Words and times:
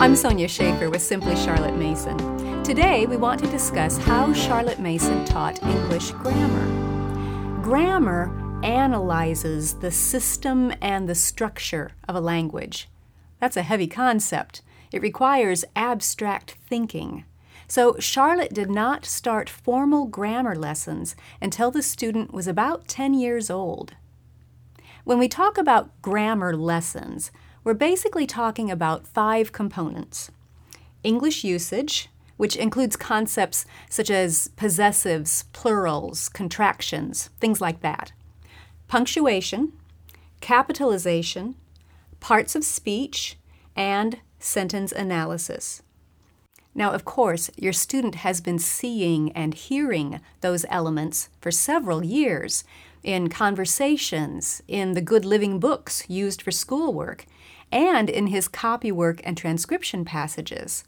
I'm 0.00 0.16
Sonya 0.16 0.48
Shafer 0.48 0.88
with 0.88 1.02
Simply 1.02 1.36
Charlotte 1.36 1.76
Mason. 1.76 2.16
Today 2.62 3.04
we 3.04 3.18
want 3.18 3.38
to 3.44 3.50
discuss 3.50 3.98
how 3.98 4.32
Charlotte 4.32 4.78
Mason 4.78 5.26
taught 5.26 5.62
English 5.62 6.12
grammar. 6.12 7.60
Grammar 7.60 8.32
analyzes 8.64 9.74
the 9.74 9.90
system 9.90 10.72
and 10.80 11.06
the 11.06 11.14
structure 11.14 11.90
of 12.08 12.16
a 12.16 12.20
language. 12.20 12.88
That's 13.40 13.58
a 13.58 13.62
heavy 13.62 13.86
concept. 13.86 14.62
It 14.90 15.02
requires 15.02 15.66
abstract 15.76 16.56
thinking. 16.66 17.26
So, 17.68 17.96
Charlotte 17.98 18.54
did 18.54 18.70
not 18.70 19.04
start 19.04 19.50
formal 19.50 20.06
grammar 20.06 20.56
lessons 20.56 21.14
until 21.42 21.70
the 21.70 21.82
student 21.82 22.32
was 22.32 22.46
about 22.46 22.88
10 22.88 23.12
years 23.12 23.50
old. 23.50 23.96
When 25.04 25.18
we 25.18 25.28
talk 25.28 25.58
about 25.58 26.00
grammar 26.00 26.56
lessons, 26.56 27.30
we're 27.62 27.74
basically 27.74 28.26
talking 28.26 28.70
about 28.70 29.06
five 29.06 29.52
components 29.52 30.30
English 31.02 31.44
usage, 31.44 32.08
which 32.36 32.56
includes 32.56 32.96
concepts 32.96 33.64
such 33.88 34.10
as 34.10 34.48
possessives, 34.56 35.44
plurals, 35.52 36.28
contractions, 36.28 37.30
things 37.40 37.60
like 37.60 37.80
that, 37.80 38.12
punctuation, 38.88 39.72
capitalization, 40.40 41.54
parts 42.18 42.54
of 42.54 42.64
speech, 42.64 43.36
and 43.76 44.20
sentence 44.38 44.92
analysis. 44.92 45.82
Now, 46.74 46.92
of 46.92 47.04
course, 47.04 47.50
your 47.56 47.72
student 47.72 48.16
has 48.16 48.40
been 48.40 48.58
seeing 48.58 49.32
and 49.32 49.54
hearing 49.54 50.20
those 50.40 50.64
elements 50.68 51.28
for 51.40 51.50
several 51.50 52.04
years 52.04 52.64
in 53.02 53.28
conversations, 53.28 54.62
in 54.68 54.92
the 54.92 55.00
good 55.00 55.24
living 55.24 55.58
books 55.58 56.08
used 56.08 56.42
for 56.42 56.50
schoolwork, 56.50 57.26
and 57.72 58.10
in 58.10 58.28
his 58.28 58.48
copywork 58.48 59.20
and 59.24 59.36
transcription 59.36 60.04
passages. 60.04 60.84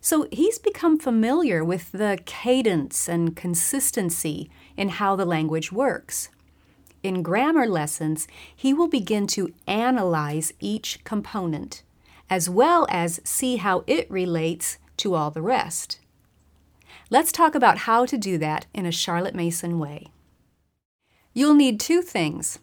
So 0.00 0.28
he's 0.30 0.58
become 0.58 0.98
familiar 0.98 1.64
with 1.64 1.92
the 1.92 2.18
cadence 2.24 3.08
and 3.08 3.34
consistency 3.34 4.50
in 4.76 4.90
how 4.90 5.16
the 5.16 5.24
language 5.24 5.72
works. 5.72 6.28
In 7.02 7.22
grammar 7.22 7.66
lessons, 7.66 8.28
he 8.54 8.72
will 8.72 8.88
begin 8.88 9.26
to 9.28 9.52
analyze 9.66 10.52
each 10.60 11.02
component, 11.04 11.82
as 12.28 12.48
well 12.50 12.86
as 12.90 13.20
see 13.24 13.56
how 13.56 13.84
it 13.86 14.10
relates 14.10 14.78
to 14.98 15.14
all 15.14 15.30
the 15.30 15.42
rest. 15.42 15.98
Let's 17.10 17.32
talk 17.32 17.54
about 17.54 17.78
how 17.78 18.04
to 18.06 18.18
do 18.18 18.36
that 18.38 18.66
in 18.74 18.84
a 18.84 18.92
Charlotte 18.92 19.34
Mason 19.34 19.78
way. 19.78 20.08
You'll 21.32 21.54
need 21.54 21.80
two 21.80 22.02
things 22.02 22.58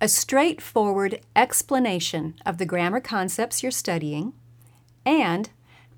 a 0.00 0.08
straightforward 0.08 1.20
explanation 1.36 2.34
of 2.44 2.58
the 2.58 2.66
grammar 2.66 3.00
concepts 3.00 3.62
you're 3.62 3.72
studying, 3.72 4.32
and 5.06 5.50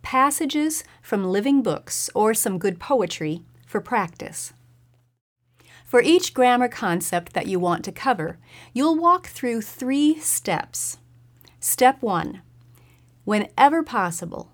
passages 0.03 0.85
from 1.03 1.25
living 1.25 1.63
books 1.63 2.09
or 2.15 2.35
some 2.35 2.59
good 2.59 2.79
poetry 2.79 3.43
for 3.67 3.81
practice. 3.81 4.53
For 5.85 6.03
each 6.03 6.35
grammar 6.35 6.69
concept 6.69 7.33
that 7.33 7.47
you 7.47 7.59
want 7.59 7.85
to 7.85 7.93
cover, 7.93 8.39
you'll 8.73 8.97
walk 8.97 9.29
through 9.29 9.63
three 9.63 10.19
steps. 10.21 10.99
Step 11.61 12.03
one 12.03 12.43
Whenever 13.25 13.83
possible, 13.83 14.53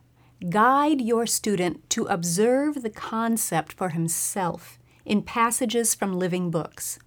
guide 0.49 1.01
your 1.01 1.27
student 1.27 1.89
to 1.91 2.05
observe 2.05 2.83
the 2.83 2.91
concept 2.91 3.73
for 3.73 3.91
himself 3.91 4.79
in 5.05 5.23
passages 5.23 5.95
from 5.95 6.19
living 6.19 6.51
books. 6.51 6.99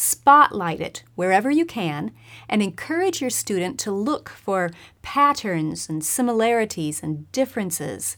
Spotlight 0.00 0.80
it 0.80 1.02
wherever 1.16 1.50
you 1.50 1.64
can 1.64 2.12
and 2.48 2.62
encourage 2.62 3.20
your 3.20 3.30
student 3.30 3.80
to 3.80 3.90
look 3.90 4.28
for 4.28 4.70
patterns 5.02 5.88
and 5.88 6.04
similarities 6.04 7.02
and 7.02 7.30
differences. 7.32 8.16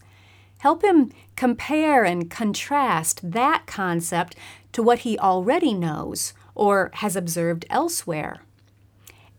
Help 0.59 0.83
him 0.83 1.11
compare 1.35 2.03
and 2.03 2.29
contrast 2.29 3.31
that 3.31 3.65
concept 3.65 4.35
to 4.73 4.83
what 4.83 4.99
he 4.99 5.17
already 5.17 5.73
knows 5.73 6.35
or 6.53 6.91
has 6.93 7.15
observed 7.15 7.65
elsewhere. 7.67 8.43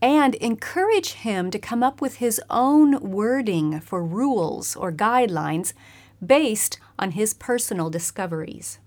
And 0.00 0.34
encourage 0.34 1.12
him 1.12 1.48
to 1.52 1.60
come 1.60 1.84
up 1.84 2.00
with 2.00 2.16
his 2.16 2.40
own 2.50 2.98
wording 3.08 3.78
for 3.78 4.04
rules 4.04 4.74
or 4.74 4.90
guidelines 4.90 5.74
based 6.20 6.80
on 6.98 7.12
his 7.12 7.34
personal 7.34 7.88
discoveries. 7.88 8.80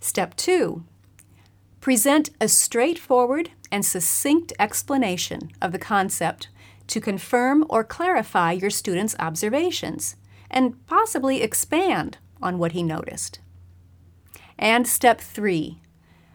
Step 0.00 0.34
two 0.34 0.84
Present 1.88 2.28
a 2.38 2.48
straightforward 2.48 3.52
and 3.72 3.82
succinct 3.82 4.52
explanation 4.58 5.50
of 5.62 5.72
the 5.72 5.78
concept 5.78 6.50
to 6.86 7.00
confirm 7.00 7.64
or 7.70 7.82
clarify 7.82 8.52
your 8.52 8.68
student's 8.68 9.16
observations 9.18 10.14
and 10.50 10.86
possibly 10.86 11.40
expand 11.40 12.18
on 12.42 12.58
what 12.58 12.72
he 12.72 12.82
noticed. 12.82 13.38
And 14.58 14.86
step 14.86 15.18
three, 15.18 15.80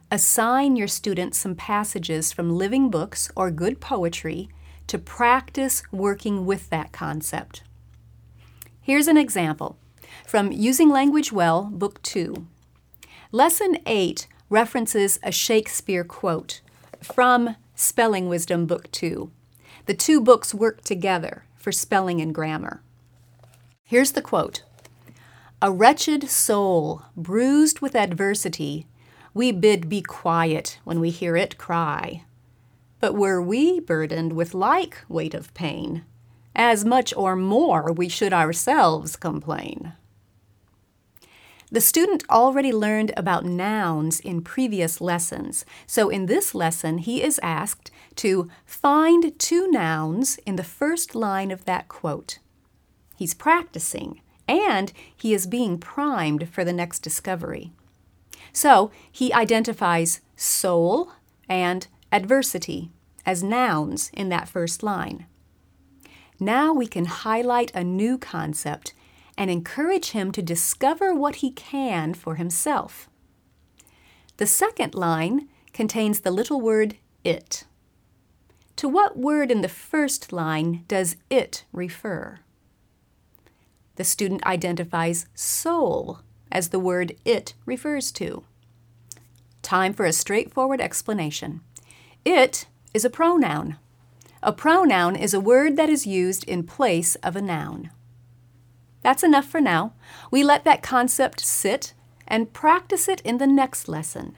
assign 0.10 0.76
your 0.76 0.88
student 0.88 1.36
some 1.36 1.54
passages 1.54 2.34
from 2.34 2.58
living 2.58 2.90
books 2.90 3.30
or 3.36 3.52
good 3.52 3.80
poetry 3.80 4.50
to 4.88 4.98
practice 4.98 5.84
working 5.92 6.48
with 6.48 6.72
that 6.72 6.92
concept. 6.92 7.62
Here's 8.82 9.08
an 9.08 9.18
example 9.18 9.78
from 10.26 10.52
Using 10.52 10.90
Language 10.90 11.32
Well, 11.32 11.66
Book 11.72 12.02
2. 12.02 12.48
Lesson 13.32 13.78
8 13.86 14.26
references 14.54 15.20
a 15.24 15.32
Shakespeare 15.32 16.04
quote 16.04 16.62
from 17.02 17.56
Spelling 17.74 18.30
Wisdom 18.30 18.68
Book 18.68 18.90
2. 18.92 19.32
The 19.88 19.96
two 19.96 20.22
books 20.22 20.54
work 20.54 20.84
together 20.84 21.46
for 21.58 21.72
spelling 21.72 22.22
and 22.22 22.36
grammar. 22.36 22.84
Here's 23.84 24.12
the 24.12 24.22
quote 24.22 24.62
A 25.60 25.72
wretched 25.72 26.30
soul, 26.30 27.02
bruised 27.18 27.80
with 27.80 27.96
adversity, 27.96 28.86
we 29.34 29.52
bid 29.52 29.90
be 29.90 30.04
quiet 30.04 30.78
when 30.84 31.00
we 31.00 31.10
hear 31.10 31.36
it 31.36 31.58
cry. 31.58 32.24
But 33.00 33.16
were 33.16 33.42
we 33.42 33.80
burdened 33.80 34.34
with 34.34 34.54
like 34.54 35.00
weight 35.10 35.34
of 35.34 35.52
pain, 35.56 36.06
as 36.56 36.86
much 36.86 37.12
or 37.18 37.36
more 37.36 37.92
we 37.92 38.08
should 38.08 38.34
ourselves 38.34 39.16
complain. 39.16 39.94
The 41.74 41.82
student 41.82 42.24
already 42.30 42.72
learned 42.72 43.14
about 43.18 43.46
nouns 43.46 44.20
in 44.20 44.44
previous 44.44 45.02
lessons, 45.02 45.66
so 45.88 46.10
in 46.10 46.28
this 46.28 46.54
lesson 46.54 47.00
he 47.00 47.24
is 47.24 47.40
asked 47.42 47.90
to 48.18 48.48
find 48.64 49.34
two 49.40 49.72
nouns 49.72 50.38
in 50.46 50.56
the 50.56 50.64
first 50.64 51.16
line 51.16 51.50
of 51.50 51.66
that 51.66 51.88
quote. 51.88 52.38
He's 53.16 53.34
practicing, 53.34 54.22
and 54.48 54.94
he 55.16 55.34
is 55.34 55.48
being 55.48 55.80
primed 55.80 56.48
for 56.48 56.64
the 56.64 56.74
next 56.74 57.00
discovery. 57.00 57.72
So 58.52 58.92
he 59.12 59.34
identifies 59.34 60.22
soul 60.36 61.14
and 61.50 61.88
adversity 62.12 62.92
as 63.26 63.42
nouns 63.42 64.12
in 64.14 64.30
that 64.30 64.48
first 64.48 64.84
line. 64.84 65.26
Now 66.40 66.72
we 66.72 66.86
can 66.86 67.06
highlight 67.06 67.74
a 67.74 67.84
new 67.84 68.20
concept 68.20 68.94
and 69.38 69.50
encourage 69.50 70.12
him 70.12 70.32
to 70.32 70.42
discover 70.42 71.14
what 71.14 71.38
he 71.38 71.52
can 71.52 72.14
for 72.14 72.36
himself. 72.36 73.10
The 74.38 74.48
second 74.48 74.96
line 74.96 75.48
contains 75.74 76.20
the 76.20 76.32
little 76.32 76.62
word 76.62 76.98
it. 77.24 77.66
To 78.78 78.90
what 78.90 79.18
word 79.18 79.52
in 79.52 79.62
the 79.62 79.70
first 79.70 80.34
line 80.34 80.84
does 80.88 81.16
it 81.30 81.66
refer? 81.72 82.40
The 83.96 84.04
student 84.04 84.46
identifies 84.46 85.28
soul 85.36 86.20
as 86.52 86.70
the 86.70 86.80
word 86.80 87.16
it 87.24 87.54
refers 87.66 88.12
to. 88.14 88.44
Time 89.62 89.94
for 89.94 90.06
a 90.06 90.14
straightforward 90.14 90.82
explanation. 90.82 91.62
It 92.26 92.68
is 92.94 93.06
a 93.06 93.10
pronoun. 93.10 93.78
A 94.42 94.52
pronoun 94.52 95.16
is 95.16 95.34
a 95.34 95.40
word 95.40 95.78
that 95.78 95.90
is 95.90 96.06
used 96.06 96.44
in 96.46 96.64
place 96.64 97.16
of 97.16 97.36
a 97.36 97.42
noun. 97.42 97.92
That's 99.04 99.24
enough 99.24 99.46
for 99.46 99.62
now. 99.62 99.94
We 100.32 100.44
let 100.44 100.64
that 100.64 100.82
concept 100.82 101.42
sit 101.42 101.94
and 102.28 102.54
practice 102.54 103.08
it 103.08 103.22
in 103.22 103.38
the 103.38 103.48
next 103.48 103.88
lesson. 103.88 104.38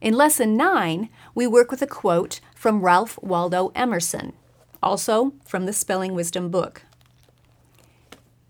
In 0.00 0.14
Lesson 0.14 0.56
9, 0.56 1.08
we 1.34 1.46
work 1.46 1.70
with 1.70 1.80
a 1.80 1.86
quote 1.86 2.40
from 2.54 2.82
Ralph 2.82 3.18
Waldo 3.22 3.72
Emerson, 3.74 4.34
also 4.82 5.32
from 5.46 5.64
the 5.66 5.72
Spelling 5.72 6.14
Wisdom 6.14 6.50
book. 6.50 6.82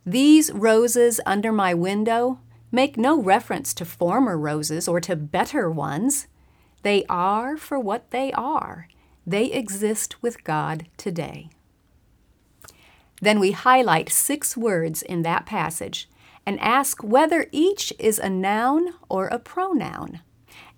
These 0.05 0.53
roses 0.53 1.21
under 1.27 1.53
my 1.53 1.75
window 1.75 2.41
make 2.73 2.97
no 2.97 3.21
reference 3.21 3.75
to 3.75 3.85
former 3.85 4.37
roses 4.37 4.89
or 4.89 5.01
to 5.01 5.17
better 5.17 5.71
ones. 5.71 6.27
They 6.83 7.05
are 7.09 7.57
for 7.57 7.79
what 7.79 8.11
they 8.11 8.33
are. 8.33 8.89
They 9.27 9.47
exist 9.47 10.23
with 10.23 10.45
God 10.45 10.87
today. 10.97 11.51
Then 13.21 13.41
we 13.41 13.53
highlight 13.53 14.11
six 14.11 14.57
words 14.57 15.03
in 15.03 15.23
that 15.23 15.47
passage 15.47 16.09
and 16.45 16.61
ask 16.61 17.03
whether 17.03 17.47
each 17.51 17.93
is 17.99 18.19
a 18.19 18.29
noun 18.29 18.95
or 19.09 19.27
a 19.27 19.39
pronoun. 19.39 20.21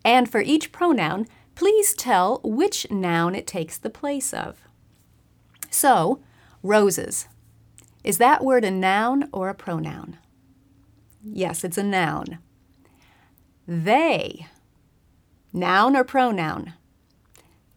And 0.05 0.31
for 0.31 0.40
each 0.40 0.73
pronoun, 0.73 1.26
please 1.55 1.94
tell 1.94 2.40
which 2.43 2.90
noun 2.90 3.35
it 3.35 3.46
takes 3.46 3.76
the 3.76 3.90
place 3.90 4.32
of. 4.32 4.62
So, 5.70 6.23
roses. 6.62 7.29
Is 8.05 8.19
that 8.19 8.44
word 8.44 8.64
a 8.64 8.70
noun 8.70 9.29
or 9.32 9.49
a 9.49 9.55
pronoun? 9.55 10.19
Yes, 11.23 11.64
it's 11.64 11.76
a 11.76 11.82
noun. 11.82 12.38
They. 13.67 14.46
Noun 15.52 15.96
or 15.96 16.05
pronoun? 16.05 16.75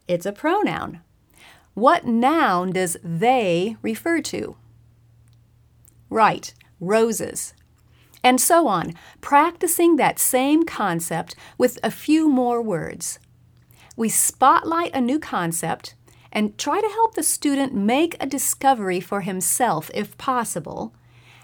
It's 0.07 0.25
a 0.25 0.31
pronoun. 0.31 1.01
What 1.73 2.05
noun 2.05 2.71
does 2.71 2.97
they 3.03 3.77
refer 3.81 4.21
to? 4.23 4.57
Right, 6.09 6.53
roses. 6.79 7.53
And 8.23 8.39
so 8.39 8.67
on, 8.67 8.93
practicing 9.21 9.95
that 9.95 10.19
same 10.19 10.63
concept 10.63 11.35
with 11.57 11.79
a 11.81 11.89
few 11.89 12.29
more 12.29 12.61
words. 12.61 13.19
We 13.95 14.09
spotlight 14.09 14.93
a 14.93 15.01
new 15.01 15.19
concept 15.19 15.95
and 16.31 16.57
try 16.57 16.81
to 16.81 16.87
help 16.87 17.15
the 17.15 17.23
student 17.23 17.73
make 17.73 18.15
a 18.19 18.25
discovery 18.27 18.99
for 18.99 19.21
himself 19.21 19.89
if 19.93 20.17
possible. 20.17 20.93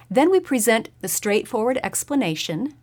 Then 0.09 0.29
we 0.29 0.39
present 0.39 0.89
the 1.01 1.07
straightforward 1.07 1.79
explanation 1.83 2.73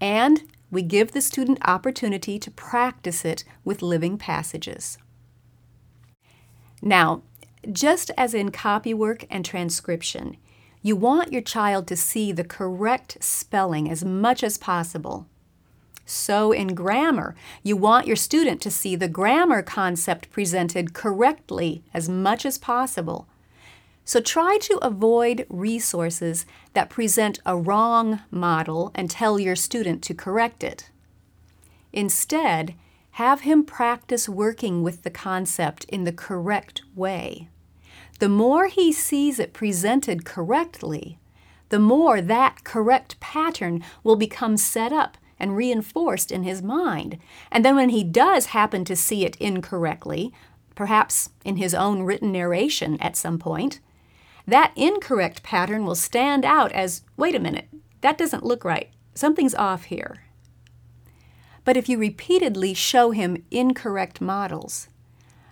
and 0.00 0.42
we 0.70 0.82
give 0.82 1.12
the 1.12 1.20
student 1.20 1.58
opportunity 1.66 2.38
to 2.38 2.50
practice 2.50 3.24
it 3.24 3.44
with 3.64 3.82
living 3.82 4.16
passages. 4.18 4.98
Now, 6.80 7.22
just 7.70 8.10
as 8.16 8.34
in 8.34 8.50
copywork 8.50 9.24
and 9.30 9.44
transcription, 9.44 10.36
you 10.82 10.96
want 10.96 11.32
your 11.32 11.42
child 11.42 11.86
to 11.88 11.96
see 11.96 12.32
the 12.32 12.44
correct 12.44 13.18
spelling 13.20 13.90
as 13.90 14.04
much 14.04 14.42
as 14.42 14.58
possible. 14.58 15.26
So, 16.06 16.52
in 16.52 16.74
grammar, 16.74 17.34
you 17.62 17.76
want 17.76 18.06
your 18.06 18.16
student 18.16 18.62
to 18.62 18.70
see 18.70 18.96
the 18.96 19.08
grammar 19.08 19.60
concept 19.60 20.30
presented 20.30 20.94
correctly 20.94 21.82
as 21.92 22.08
much 22.08 22.46
as 22.46 22.56
possible. 22.56 23.28
So, 24.06 24.20
try 24.20 24.56
to 24.62 24.78
avoid 24.80 25.44
resources 25.50 26.46
that 26.72 26.88
present 26.88 27.40
a 27.44 27.58
wrong 27.58 28.20
model 28.30 28.90
and 28.94 29.10
tell 29.10 29.38
your 29.38 29.56
student 29.56 30.02
to 30.04 30.14
correct 30.14 30.64
it. 30.64 30.88
Instead, 31.92 32.74
have 33.18 33.40
him 33.40 33.64
practice 33.64 34.28
working 34.28 34.80
with 34.80 35.02
the 35.02 35.10
concept 35.10 35.84
in 35.86 36.04
the 36.04 36.12
correct 36.12 36.82
way. 36.94 37.48
The 38.20 38.28
more 38.28 38.68
he 38.68 38.92
sees 38.92 39.40
it 39.40 39.52
presented 39.52 40.24
correctly, 40.24 41.18
the 41.68 41.80
more 41.80 42.20
that 42.20 42.62
correct 42.62 43.18
pattern 43.18 43.82
will 44.04 44.14
become 44.14 44.56
set 44.56 44.92
up 44.92 45.18
and 45.36 45.56
reinforced 45.56 46.30
in 46.30 46.44
his 46.44 46.62
mind. 46.62 47.18
And 47.50 47.64
then 47.64 47.74
when 47.74 47.88
he 47.88 48.04
does 48.04 48.46
happen 48.46 48.84
to 48.84 48.94
see 48.94 49.24
it 49.24 49.34
incorrectly, 49.40 50.32
perhaps 50.76 51.30
in 51.44 51.56
his 51.56 51.74
own 51.74 52.04
written 52.04 52.30
narration 52.30 53.00
at 53.00 53.16
some 53.16 53.40
point, 53.40 53.80
that 54.46 54.72
incorrect 54.76 55.42
pattern 55.42 55.84
will 55.84 55.96
stand 55.96 56.44
out 56.44 56.70
as 56.70 57.02
wait 57.16 57.34
a 57.34 57.40
minute, 57.40 57.66
that 58.00 58.16
doesn't 58.16 58.44
look 58.44 58.64
right. 58.64 58.90
Something's 59.16 59.56
off 59.56 59.86
here. 59.86 60.27
But 61.68 61.76
if 61.76 61.86
you 61.86 61.98
repeatedly 61.98 62.72
show 62.72 63.10
him 63.10 63.44
incorrect 63.50 64.22
models, 64.22 64.88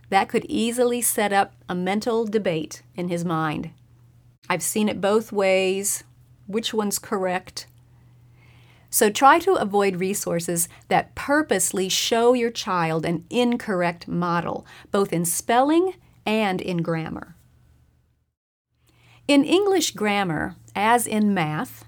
that 0.08 0.30
could 0.30 0.46
easily 0.46 1.02
set 1.02 1.30
up 1.30 1.52
a 1.68 1.74
mental 1.74 2.24
debate 2.24 2.80
in 2.94 3.10
his 3.10 3.22
mind. 3.22 3.68
I've 4.48 4.62
seen 4.62 4.88
it 4.88 5.02
both 5.02 5.30
ways. 5.30 6.04
Which 6.46 6.72
one's 6.72 6.98
correct? 6.98 7.66
So 8.88 9.10
try 9.10 9.38
to 9.40 9.56
avoid 9.56 10.00
resources 10.00 10.70
that 10.88 11.14
purposely 11.14 11.90
show 11.90 12.32
your 12.32 12.50
child 12.50 13.04
an 13.04 13.26
incorrect 13.28 14.08
model, 14.08 14.66
both 14.90 15.12
in 15.12 15.26
spelling 15.26 15.96
and 16.24 16.62
in 16.62 16.78
grammar. 16.78 17.36
In 19.28 19.44
English 19.44 19.90
grammar, 19.90 20.56
as 20.74 21.06
in 21.06 21.34
math, 21.34 21.84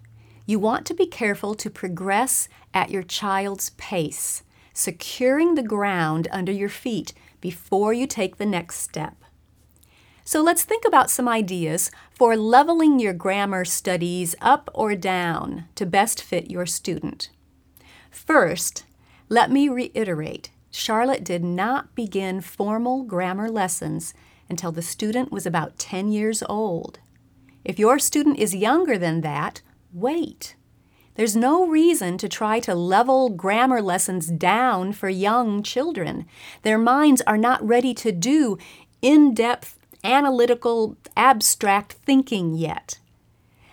you 0.48 0.58
want 0.58 0.86
to 0.86 0.94
be 0.94 1.04
careful 1.04 1.54
to 1.54 1.68
progress 1.68 2.48
at 2.72 2.90
your 2.90 3.02
child's 3.02 3.68
pace, 3.76 4.42
securing 4.72 5.54
the 5.54 5.62
ground 5.62 6.26
under 6.30 6.50
your 6.50 6.70
feet 6.70 7.12
before 7.42 7.92
you 7.92 8.06
take 8.06 8.38
the 8.38 8.46
next 8.46 8.78
step. 8.78 9.14
So 10.24 10.42
let's 10.42 10.64
think 10.64 10.86
about 10.86 11.10
some 11.10 11.28
ideas 11.28 11.90
for 12.14 12.34
leveling 12.34 12.98
your 12.98 13.12
grammar 13.12 13.66
studies 13.66 14.34
up 14.40 14.70
or 14.72 14.94
down 14.94 15.66
to 15.74 15.84
best 15.84 16.22
fit 16.22 16.50
your 16.50 16.64
student. 16.64 17.28
First, 18.10 18.86
let 19.28 19.50
me 19.50 19.68
reiterate 19.68 20.48
Charlotte 20.70 21.24
did 21.24 21.44
not 21.44 21.94
begin 21.94 22.40
formal 22.40 23.02
grammar 23.02 23.50
lessons 23.50 24.14
until 24.48 24.72
the 24.72 24.80
student 24.80 25.30
was 25.30 25.44
about 25.44 25.78
10 25.78 26.08
years 26.08 26.42
old. 26.48 27.00
If 27.66 27.78
your 27.78 27.98
student 27.98 28.38
is 28.38 28.54
younger 28.54 28.96
than 28.96 29.20
that, 29.20 29.60
wait. 29.92 30.56
There's 31.14 31.34
no 31.34 31.66
reason 31.66 32.16
to 32.18 32.28
try 32.28 32.60
to 32.60 32.74
level 32.76 33.28
grammar 33.28 33.82
lessons 33.82 34.28
down 34.28 34.92
for 34.92 35.08
young 35.08 35.64
children. 35.64 36.26
Their 36.62 36.78
minds 36.78 37.22
are 37.26 37.36
not 37.36 37.66
ready 37.66 37.92
to 37.94 38.12
do 38.12 38.56
in 39.02 39.34
depth, 39.34 39.78
analytical, 40.04 40.96
abstract 41.16 41.94
thinking 42.04 42.54
yet. 42.54 43.00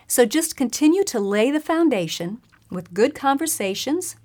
So 0.08 0.26
just 0.26 0.56
continue 0.56 1.04
to 1.04 1.20
lay 1.20 1.52
the 1.52 1.60
foundation 1.60 2.40
with 2.68 2.94
good 2.94 3.14
conversations, 3.14 4.16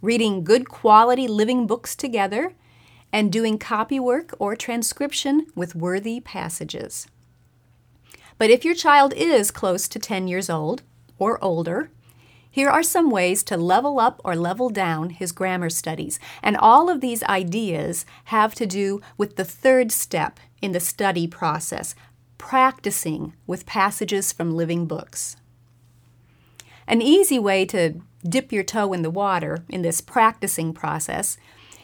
reading 0.00 0.44
good 0.44 0.68
quality 0.68 1.26
living 1.26 1.66
books 1.66 1.96
together, 1.96 2.54
and 3.12 3.32
doing 3.32 3.58
copywork 3.58 4.32
or 4.38 4.54
transcription 4.54 5.46
with 5.56 5.74
worthy 5.74 6.20
passages. 6.20 7.08
But 8.38 8.50
if 8.50 8.64
your 8.64 8.74
child 8.74 9.12
is 9.14 9.50
close 9.50 9.88
to 9.88 9.98
10 9.98 10.28
years 10.28 10.48
old 10.48 10.82
or 11.20 11.42
older, 11.42 11.90
here 12.50 12.68
are 12.68 12.82
some 12.82 13.10
ways 13.10 13.44
to 13.44 13.56
level 13.56 14.00
up 14.00 14.20
or 14.24 14.34
level 14.34 14.70
down 14.70 15.10
his 15.10 15.30
grammar 15.30 15.70
studies, 15.70 16.18
and 16.42 16.56
all 16.56 16.90
of 16.90 17.00
these 17.00 17.22
ideas 17.24 18.04
have 18.24 18.56
to 18.56 18.66
do 18.66 19.00
with 19.16 19.36
the 19.36 19.44
third 19.44 19.92
step 19.92 20.40
in 20.60 20.72
the 20.72 20.80
study 20.80 21.28
process 21.28 21.94
practicing 22.38 23.34
with 23.46 23.66
passages 23.66 24.32
from 24.32 24.56
living 24.56 24.86
books. 24.86 25.36
An 26.88 27.00
easy 27.00 27.38
way 27.38 27.64
to 27.66 28.00
dip 28.28 28.50
your 28.50 28.64
toe 28.64 28.92
in 28.92 29.02
the 29.02 29.10
water 29.10 29.64
in 29.68 29.82
this 29.82 30.00
practicing 30.00 30.72
process 30.72 31.36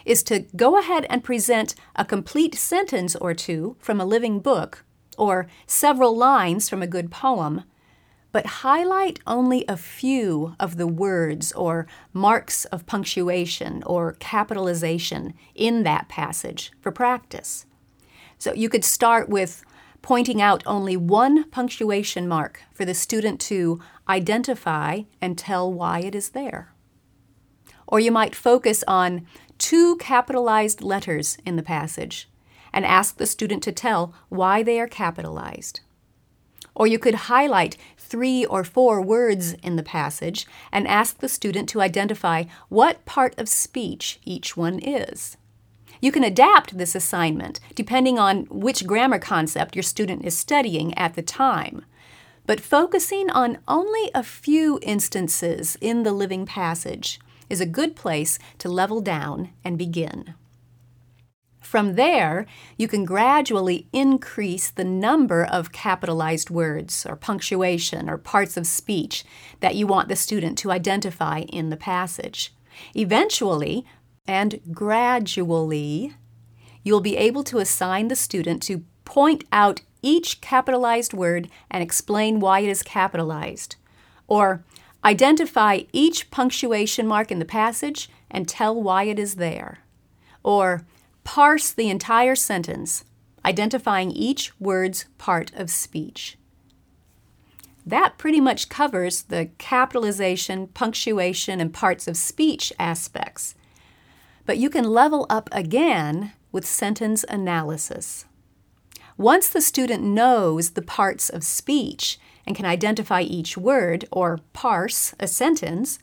is 0.05 0.23
to 0.25 0.41
go 0.57 0.79
ahead 0.79 1.07
and 1.09 1.23
present 1.23 1.75
a 1.95 2.05
complete 2.05 2.55
sentence 2.55 3.15
or 3.17 3.35
two 3.35 3.77
from 3.79 4.01
a 4.01 4.05
living 4.05 4.41
book 4.41 4.85
or 5.17 5.47
several 5.67 6.17
lines 6.17 6.69
from 6.69 6.83
a 6.83 6.87
good 6.87 7.11
poem 7.11 7.63
but 8.37 8.61
highlight 8.61 9.19
only 9.27 9.65
a 9.67 9.79
few 9.79 10.55
of 10.61 10.77
the 10.77 10.87
words 10.87 11.53
or 11.53 11.87
marks 12.13 12.67
of 12.67 12.85
punctuation 12.85 13.83
or 13.87 14.13
capitalization 14.21 15.33
in 15.55 15.85
that 15.85 16.07
passage 16.11 16.71
for 16.79 16.93
practice. 16.93 17.65
So 18.37 18.53
you 18.53 18.69
could 18.69 18.85
start 18.85 19.31
with 19.31 19.65
pointing 20.03 20.43
out 20.43 20.63
only 20.67 20.99
one 20.99 21.45
punctuation 21.45 22.29
mark 22.29 22.61
for 22.75 22.85
the 22.85 22.93
student 22.93 23.41
to 23.41 23.81
identify 24.07 25.05
and 25.19 25.39
tell 25.39 25.73
why 25.73 26.01
it 26.01 26.15
is 26.15 26.29
there. 26.29 26.75
Or 27.87 28.01
you 28.01 28.13
might 28.13 28.35
focus 28.35 28.85
on 28.87 29.27
two 29.57 29.97
capitalized 29.97 30.83
letters 30.83 31.39
in 31.47 31.57
the 31.57 31.63
passage 31.63 32.29
and 32.71 32.85
ask 32.85 33.17
the 33.17 33.25
student 33.25 33.63
to 33.63 33.73
tell 33.73 34.13
why 34.29 34.63
they 34.63 34.79
are 34.79 34.87
capitalized. 34.87 35.81
Or 36.77 36.87
you 36.87 36.99
could 36.99 37.15
highlight 37.15 37.79
three 38.07 38.45
or 38.47 38.65
four 38.65 39.03
words 39.03 39.53
in 39.55 39.77
the 39.77 39.83
passage 39.83 40.47
and 40.73 40.87
ask 40.89 41.19
the 41.19 41.29
student 41.29 41.69
to 41.71 41.81
identify 41.81 42.45
what 42.69 43.05
part 43.05 43.39
of 43.39 43.49
speech 43.49 44.19
each 44.25 44.57
one 44.57 44.79
is. 44.79 45.37
You 46.01 46.13
can 46.13 46.25
adapt 46.25 46.79
this 46.79 46.95
assignment 46.95 47.61
depending 47.75 48.19
on 48.19 48.45
which 48.45 48.87
grammar 48.87 49.19
concept 49.19 49.75
your 49.75 49.83
student 49.83 50.25
is 50.25 50.37
studying 50.37 50.97
at 50.97 51.15
the 51.15 51.23
time. 51.23 51.85
But 52.47 52.61
focusing 52.61 53.29
on 53.31 53.59
only 53.67 54.11
a 54.15 54.23
few 54.23 54.79
instances 54.83 55.77
in 55.81 56.05
the 56.05 56.13
living 56.13 56.47
passage 56.47 57.19
is 57.51 57.61
a 57.61 57.67
good 57.67 57.97
place 57.97 58.39
to 58.59 58.69
level 58.69 59.01
down 59.01 59.51
and 59.65 59.77
begin. 59.77 60.35
From 61.67 61.97
there, 61.97 62.47
you 62.79 62.87
can 62.87 63.05
gradually 63.05 63.89
increase 63.93 64.71
the 64.71 64.85
number 64.85 65.45
of 65.45 65.73
capitalized 65.73 66.49
words 66.49 67.05
or 67.05 67.17
punctuation 67.17 68.09
or 68.09 68.19
parts 68.19 68.57
of 68.57 68.69
speech 68.69 69.25
that 69.59 69.75
you 69.75 69.85
want 69.85 70.09
the 70.09 70.15
student 70.15 70.57
to 70.59 70.71
identify 70.71 71.41
in 71.41 71.71
the 71.71 71.77
passage. 71.77 72.55
Eventually, 72.95 73.85
and 74.29 74.61
gradually, 74.71 76.15
you'll 76.85 77.01
be 77.01 77.17
able 77.17 77.43
to 77.43 77.59
assign 77.59 78.07
the 78.07 78.15
student 78.15 78.63
to 78.63 78.85
point 79.05 79.43
out 79.51 79.81
each 80.03 80.41
capitalized 80.41 81.13
word 81.13 81.49
and 81.69 81.83
explain 81.83 82.39
why 82.39 82.61
it 82.61 82.69
is 82.69 82.85
capitalized, 82.85 83.75
or 84.29 84.63
identify 85.05 85.81
each 85.93 86.31
punctuation 86.31 87.09
mark 87.09 87.33
in 87.33 87.41
the 87.41 87.45
passage 87.45 88.09
and 88.31 88.49
tell 88.49 88.81
why 88.81 89.03
it 89.03 89.19
is 89.19 89.35
there, 89.35 89.81
or 90.45 90.87
Parse 91.27 91.73
the 91.73 91.91
entire 91.91 92.37
sentence, 92.37 93.05
identifying 93.45 94.13
each 94.13 94.59
word's 94.61 95.07
part 95.19 95.53
of 95.55 95.71
speech. 95.71 96.39
that 97.85 98.19
pretty 98.19 98.41
much 98.41 98.69
covers 98.69 99.23
the 99.23 99.49
capitalization, 99.59 100.67
punctuation, 100.69 101.61
and 101.61 101.73
parts 101.73 102.09
of 102.09 102.17
speech 102.17 102.73
aspects. 102.79 103.55
But 104.45 104.59
you 104.59 104.69
can 104.71 104.85
level 104.85 105.27
up 105.31 105.49
again 105.53 106.33
with 106.51 106.67
sentence 106.67 107.25
analysis. 107.29 108.25
Once 109.17 109.49
the 109.49 109.61
student 109.61 110.03
knows 110.03 110.71
the 110.71 110.83
parts 110.83 111.31
of 111.31 111.45
speech 111.45 112.19
and 112.47 112.57
can 112.57 112.67
identify 112.67 113.21
each 113.21 113.57
word 113.57 114.05
or 114.11 114.41
parse 114.53 115.15
a 115.21 115.27
sentence, 115.29 115.99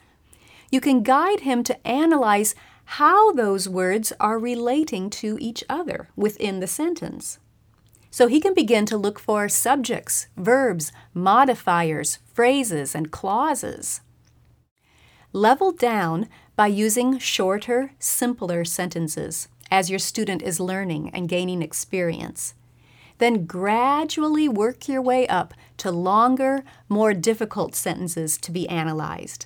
you 0.73 0.81
can 0.81 1.03
guide 1.03 1.41
him 1.41 1.61
to 1.61 1.87
analyze 1.87 2.55
how 2.97 3.31
those 3.31 3.69
words 3.69 4.11
are 4.19 4.39
relating 4.39 5.07
to 5.07 5.37
each 5.39 5.63
other 5.69 6.09
within 6.15 6.61
the 6.61 6.65
sentence. 6.65 7.37
So 8.09 8.25
he 8.25 8.41
can 8.41 8.55
begin 8.55 8.87
to 8.87 8.97
look 8.97 9.19
for 9.19 9.47
subjects, 9.47 10.25
verbs, 10.35 10.91
modifiers, 11.13 12.17
phrases, 12.33 12.95
and 12.95 13.11
clauses. 13.11 14.01
Level 15.31 15.71
down 15.71 16.27
by 16.55 16.67
using 16.67 17.19
shorter, 17.19 17.91
simpler 17.99 18.65
sentences 18.65 19.47
as 19.69 19.91
your 19.91 19.99
student 19.99 20.41
is 20.41 20.59
learning 20.59 21.11
and 21.13 21.29
gaining 21.29 21.61
experience. 21.61 22.55
Then 23.19 23.45
gradually 23.45 24.49
work 24.49 24.87
your 24.87 25.03
way 25.03 25.27
up 25.27 25.53
to 25.77 25.91
longer, 25.91 26.63
more 26.89 27.13
difficult 27.13 27.75
sentences 27.75 28.39
to 28.39 28.51
be 28.51 28.67
analyzed. 28.67 29.45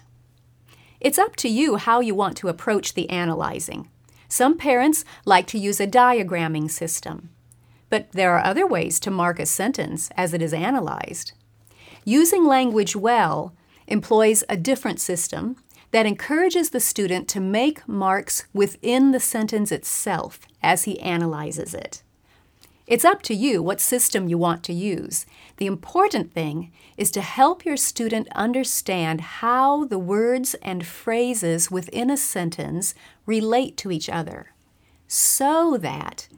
It's 0.99 1.19
up 1.19 1.35
to 1.37 1.49
you 1.49 1.75
how 1.75 1.99
you 1.99 2.15
want 2.15 2.37
to 2.37 2.47
approach 2.47 2.93
the 2.93 3.09
analyzing. 3.09 3.89
Some 4.27 4.57
parents 4.57 5.05
like 5.25 5.47
to 5.47 5.59
use 5.59 5.79
a 5.79 5.87
diagramming 5.87 6.69
system. 6.69 7.29
But 7.89 8.11
there 8.11 8.33
are 8.35 8.43
other 8.43 8.67
ways 8.67 8.99
to 9.01 9.11
mark 9.11 9.39
a 9.39 9.45
sentence 9.45 10.09
as 10.17 10.33
it 10.33 10.41
is 10.41 10.53
analyzed. 10.53 11.33
Using 12.03 12.45
language 12.45 12.95
well 12.95 13.53
employs 13.87 14.43
a 14.49 14.57
different 14.57 14.99
system 14.99 15.57
that 15.91 16.05
encourages 16.05 16.71
the 16.71 16.79
student 16.79 17.27
to 17.29 17.39
make 17.39 17.87
marks 17.87 18.45
within 18.53 19.11
the 19.11 19.19
sentence 19.19 19.71
itself 19.71 20.39
as 20.61 20.83
he 20.83 20.99
analyzes 20.99 21.73
it. 21.73 22.03
It's 22.87 23.03
up 23.03 23.21
to 23.23 23.33
you 23.35 23.61
what 23.61 23.81
system 23.81 24.29
you 24.29 24.37
want 24.37 24.63
to 24.63 24.73
use. 24.73 25.25
The 25.57 25.65
important 25.65 26.33
thing 26.33 26.71
is 26.95 27.11
to 27.11 27.21
help 27.21 27.65
your 27.65 27.75
student 27.75 28.29
understand 28.33 29.19
how 29.19 29.83
the 29.83 29.99
words 29.99 30.55
and 30.61 30.87
phrases 30.87 31.69
within 31.69 32.09
a 32.09 32.15
sentence 32.15 32.95
relate 33.25 33.75
to 33.77 33.91
each 33.91 34.07
other 34.07 34.53
so 35.05 35.77
that 35.77 36.29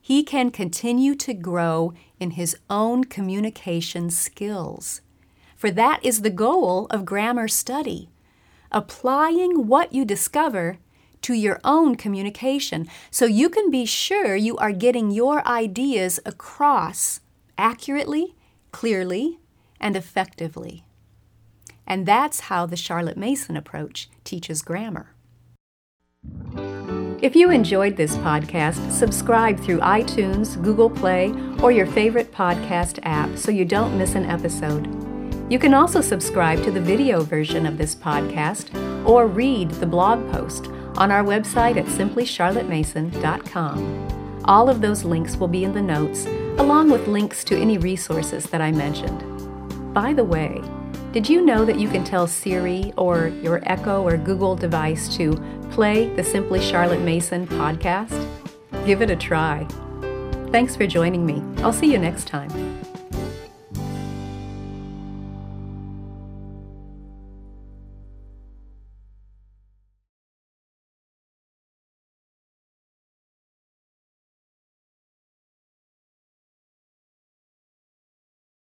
he 0.00 0.22
can 0.22 0.50
continue 0.50 1.14
to 1.14 1.34
grow 1.34 1.92
in 2.18 2.32
his 2.32 2.56
own 2.70 3.04
communication 3.04 4.08
skills. 4.08 5.02
For 5.56 5.70
that 5.72 6.00
is 6.02 6.22
the 6.22 6.30
goal 6.30 6.86
of 6.88 7.04
grammar 7.04 7.48
study 7.48 8.08
applying 8.70 9.66
what 9.66 9.92
you 9.92 10.04
discover 10.04 10.78
to 11.22 11.34
your 11.34 11.60
own 11.64 11.94
communication 11.94 12.86
so 13.10 13.24
you 13.24 13.48
can 13.48 13.70
be 13.70 13.84
sure 13.84 14.36
you 14.36 14.56
are 14.58 14.72
getting 14.72 15.10
your 15.10 15.46
ideas 15.46 16.20
across 16.24 17.20
accurately, 17.56 18.34
clearly, 18.72 19.38
and 19.80 19.96
effectively. 19.96 20.84
And 21.86 22.06
that's 22.06 22.40
how 22.40 22.66
the 22.66 22.76
Charlotte 22.76 23.16
Mason 23.16 23.56
approach 23.56 24.10
teaches 24.24 24.62
grammar. 24.62 25.14
If 27.20 27.34
you 27.34 27.50
enjoyed 27.50 27.96
this 27.96 28.16
podcast, 28.18 28.92
subscribe 28.92 29.58
through 29.58 29.80
iTunes, 29.80 30.62
Google 30.62 30.88
Play, 30.88 31.32
or 31.60 31.72
your 31.72 31.86
favorite 31.86 32.32
podcast 32.32 33.00
app 33.02 33.36
so 33.36 33.50
you 33.50 33.64
don't 33.64 33.98
miss 33.98 34.14
an 34.14 34.24
episode. 34.24 34.86
You 35.50 35.58
can 35.58 35.74
also 35.74 36.00
subscribe 36.00 36.62
to 36.62 36.70
the 36.70 36.80
video 36.80 37.22
version 37.22 37.66
of 37.66 37.78
this 37.78 37.94
podcast 37.94 38.68
or 39.08 39.26
read 39.26 39.70
the 39.72 39.86
blog 39.86 40.30
post 40.30 40.68
on 40.98 41.10
our 41.10 41.24
website 41.24 41.78
at 41.78 41.86
simplycharlottemason.com. 41.86 44.42
All 44.44 44.68
of 44.68 44.80
those 44.80 45.04
links 45.04 45.36
will 45.36 45.48
be 45.48 45.64
in 45.64 45.72
the 45.72 45.80
notes, 45.80 46.26
along 46.58 46.90
with 46.90 47.08
links 47.08 47.44
to 47.44 47.56
any 47.56 47.78
resources 47.78 48.44
that 48.46 48.60
I 48.60 48.72
mentioned. 48.72 49.24
By 49.94 50.12
the 50.12 50.24
way, 50.24 50.60
did 51.12 51.28
you 51.28 51.44
know 51.44 51.64
that 51.64 51.78
you 51.78 51.88
can 51.88 52.04
tell 52.04 52.26
Siri 52.26 52.92
or 52.96 53.28
your 53.42 53.60
Echo 53.64 54.06
or 54.06 54.16
Google 54.16 54.54
device 54.54 55.14
to 55.16 55.32
play 55.70 56.14
the 56.14 56.24
Simply 56.24 56.60
Charlotte 56.60 57.00
Mason 57.00 57.46
podcast? 57.46 58.26
Give 58.84 59.00
it 59.00 59.10
a 59.10 59.16
try. 59.16 59.66
Thanks 60.50 60.76
for 60.76 60.86
joining 60.86 61.24
me. 61.24 61.42
I'll 61.62 61.72
see 61.72 61.92
you 61.92 61.98
next 61.98 62.26
time. 62.26 62.50